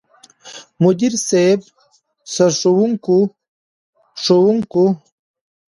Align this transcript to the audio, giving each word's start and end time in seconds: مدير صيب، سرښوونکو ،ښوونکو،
مدير 0.83 1.13
صيب، 1.27 1.59
سرښوونکو 2.33 3.17
،ښوونکو، 4.23 4.85